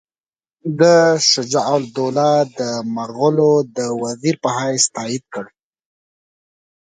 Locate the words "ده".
0.79-0.95